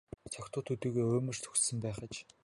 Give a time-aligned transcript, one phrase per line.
[0.35, 2.15] Согтуу төдийгүй уймарч түгшсэн байх аж.